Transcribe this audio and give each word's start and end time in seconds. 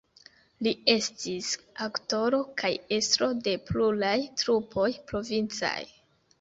Li 0.67 0.71
estis 0.93 1.49
aktoro 1.89 2.41
kaj 2.63 2.73
estro 2.99 3.31
de 3.49 3.55
pluraj 3.69 4.17
trupoj 4.43 4.91
provincaj. 5.13 5.79